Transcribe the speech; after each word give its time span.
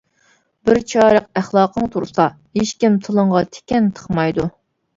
بىر 0.69 0.79
چىرايلىق 0.93 1.27
ئەخلاقىڭ 1.41 1.91
تۇرسا، 1.97 2.27
ھېچكىم 2.61 2.99
تىلىڭغا 3.07 3.47
تىكەن 3.59 3.95
تىقمايدۇ. 4.01 4.51